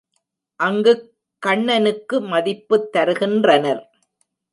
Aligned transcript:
அங்குக் 0.59 1.03
கண்ணனுக்கு 1.43 2.15
மதிப்புத் 2.21 2.89
தருகின்றனர். 2.97 3.83